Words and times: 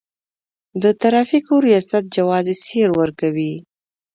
د 0.81 0.83
ترافیکو 1.01 1.53
ریاست 1.67 2.03
جواز 2.15 2.47
سیر 2.65 2.89
ورکوي 2.99 3.53